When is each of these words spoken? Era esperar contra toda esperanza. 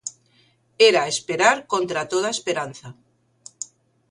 Era 0.89 1.03
esperar 1.13 1.55
contra 1.75 2.07
toda 2.13 2.29
esperanza. 2.37 2.89